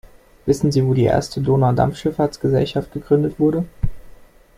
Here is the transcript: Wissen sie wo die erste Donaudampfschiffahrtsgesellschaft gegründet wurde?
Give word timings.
Wissen 0.47 0.71
sie 0.71 0.83
wo 0.83 0.95
die 0.95 1.03
erste 1.03 1.41
Donaudampfschiffahrtsgesellschaft 1.41 2.91
gegründet 2.91 3.39
wurde? 3.39 3.65